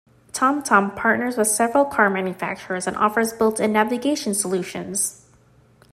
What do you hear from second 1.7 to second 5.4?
car manufacturers and offers built-in navigation solutions.